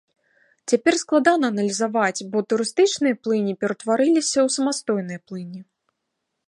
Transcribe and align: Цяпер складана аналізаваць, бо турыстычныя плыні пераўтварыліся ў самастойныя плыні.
Цяпер 0.71 0.93
складана 1.01 1.45
аналізаваць, 1.53 2.25
бо 2.31 2.37
турыстычныя 2.53 3.15
плыні 3.27 3.53
пераўтварыліся 3.65 4.37
ў 4.47 4.57
самастойныя 4.59 5.19
плыні. 5.29 5.61